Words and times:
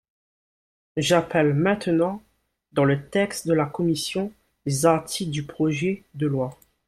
J’appelle 0.97 1.53
maintenant, 1.53 2.23
dans 2.71 2.85
le 2.85 3.07
texte 3.07 3.45
de 3.47 3.53
la 3.53 3.67
commission, 3.67 4.31
les 4.65 4.87
articles 4.87 5.29
du 5.29 5.43
projet 5.43 6.01
de 6.15 6.25
loi. 6.25 6.57